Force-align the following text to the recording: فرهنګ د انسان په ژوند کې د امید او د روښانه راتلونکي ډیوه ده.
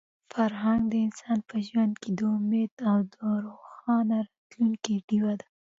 فرهنګ 0.33 0.81
د 0.91 0.93
انسان 1.05 1.37
په 1.49 1.55
ژوند 1.67 1.93
کې 2.01 2.09
د 2.17 2.19
امید 2.37 2.73
او 2.89 2.97
د 3.13 3.15
روښانه 3.45 4.17
راتلونکي 4.27 4.95
ډیوه 5.07 5.33
ده. 5.39 5.47